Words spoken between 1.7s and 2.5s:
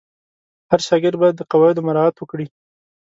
مراعت وکړي.